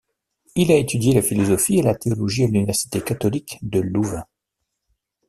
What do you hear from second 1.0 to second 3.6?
la philosophie et la théologie à l'université catholique